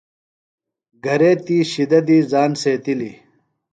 گھرے 1.05 1.31
تی 1.45 1.57
شِدہ 1.71 1.99
دی 2.07 2.17
زان 2.31 2.51
سیتِلیۡ۔ 2.61 3.17